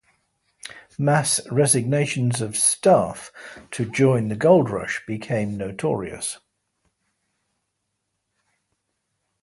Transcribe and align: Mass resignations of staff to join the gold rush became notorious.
Mass 0.97 1.39
resignations 1.51 2.41
of 2.41 2.57
staff 2.57 3.31
to 3.69 3.85
join 3.85 4.29
the 4.29 4.35
gold 4.35 4.67
rush 4.71 5.05
became 5.05 5.55
notorious. 5.55 6.39